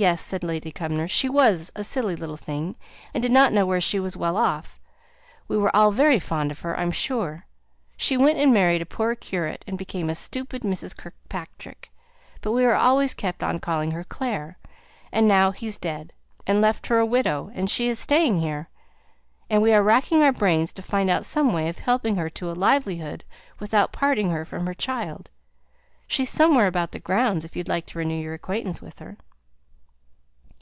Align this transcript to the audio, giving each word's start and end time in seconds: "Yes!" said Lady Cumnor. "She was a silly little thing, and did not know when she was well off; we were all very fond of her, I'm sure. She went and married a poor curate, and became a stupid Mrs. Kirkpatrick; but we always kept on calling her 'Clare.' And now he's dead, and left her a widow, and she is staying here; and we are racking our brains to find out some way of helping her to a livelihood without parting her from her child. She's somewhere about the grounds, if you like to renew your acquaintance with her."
"Yes!" 0.00 0.22
said 0.24 0.44
Lady 0.44 0.70
Cumnor. 0.70 1.08
"She 1.08 1.28
was 1.28 1.72
a 1.74 1.82
silly 1.82 2.14
little 2.14 2.36
thing, 2.36 2.76
and 3.12 3.20
did 3.20 3.32
not 3.32 3.52
know 3.52 3.66
when 3.66 3.80
she 3.80 3.98
was 3.98 4.16
well 4.16 4.36
off; 4.36 4.78
we 5.48 5.56
were 5.56 5.74
all 5.74 5.90
very 5.90 6.20
fond 6.20 6.52
of 6.52 6.60
her, 6.60 6.78
I'm 6.78 6.92
sure. 6.92 7.46
She 7.96 8.16
went 8.16 8.38
and 8.38 8.54
married 8.54 8.80
a 8.80 8.86
poor 8.86 9.16
curate, 9.16 9.64
and 9.66 9.76
became 9.76 10.08
a 10.08 10.14
stupid 10.14 10.62
Mrs. 10.62 10.96
Kirkpatrick; 10.96 11.90
but 12.42 12.52
we 12.52 12.64
always 12.64 13.12
kept 13.12 13.42
on 13.42 13.58
calling 13.58 13.90
her 13.90 14.04
'Clare.' 14.04 14.56
And 15.10 15.26
now 15.26 15.50
he's 15.50 15.78
dead, 15.78 16.12
and 16.46 16.60
left 16.60 16.86
her 16.86 17.00
a 17.00 17.04
widow, 17.04 17.50
and 17.52 17.68
she 17.68 17.88
is 17.88 17.98
staying 17.98 18.38
here; 18.38 18.68
and 19.50 19.62
we 19.62 19.72
are 19.74 19.82
racking 19.82 20.22
our 20.22 20.30
brains 20.32 20.72
to 20.74 20.80
find 20.82 21.10
out 21.10 21.26
some 21.26 21.52
way 21.52 21.68
of 21.68 21.80
helping 21.80 22.14
her 22.14 22.30
to 22.30 22.48
a 22.48 22.52
livelihood 22.52 23.24
without 23.58 23.90
parting 23.90 24.30
her 24.30 24.44
from 24.44 24.68
her 24.68 24.74
child. 24.74 25.28
She's 26.06 26.30
somewhere 26.30 26.68
about 26.68 26.92
the 26.92 27.00
grounds, 27.00 27.44
if 27.44 27.56
you 27.56 27.64
like 27.64 27.86
to 27.86 27.98
renew 27.98 28.14
your 28.22 28.34
acquaintance 28.34 28.80
with 28.80 29.00
her." 29.00 29.16